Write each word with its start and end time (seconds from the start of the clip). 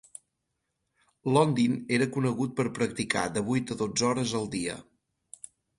Londin 1.35 1.75
era 1.99 2.09
conegut 2.17 2.57
per 2.61 2.67
practicar 2.81 3.29
de 3.39 3.47
vuit 3.53 3.77
a 3.77 3.81
dotze 3.85 4.11
hores 4.13 4.39
al 4.43 4.53
dia. 4.59 4.85